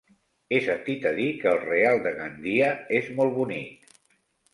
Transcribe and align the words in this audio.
He 0.53 0.59
sentit 0.67 1.03
a 1.09 1.11
dir 1.17 1.27
que 1.43 1.51
el 1.51 1.59
Real 1.65 2.01
de 2.07 2.13
Gandia 2.21 2.71
és 3.01 3.11
molt 3.21 3.37
bonic. 3.37 3.93